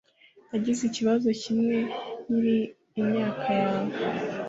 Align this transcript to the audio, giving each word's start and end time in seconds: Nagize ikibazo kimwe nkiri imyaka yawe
Nagize 0.49 0.81
ikibazo 0.85 1.27
kimwe 1.41 1.75
nkiri 2.23 2.57
imyaka 2.99 3.47
yawe 3.61 3.93